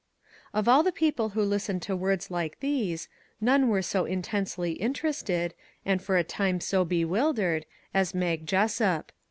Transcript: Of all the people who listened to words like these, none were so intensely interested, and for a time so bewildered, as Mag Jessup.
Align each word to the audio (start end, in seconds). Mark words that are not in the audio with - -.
Of 0.51 0.67
all 0.67 0.81
the 0.81 0.91
people 0.91 1.29
who 1.29 1.43
listened 1.43 1.83
to 1.83 1.95
words 1.95 2.31
like 2.31 2.59
these, 2.59 3.07
none 3.39 3.67
were 3.67 3.83
so 3.83 4.05
intensely 4.05 4.71
interested, 4.71 5.53
and 5.85 6.01
for 6.01 6.17
a 6.17 6.23
time 6.23 6.59
so 6.59 6.83
bewildered, 6.83 7.67
as 7.93 8.15
Mag 8.15 8.47
Jessup. 8.47 9.11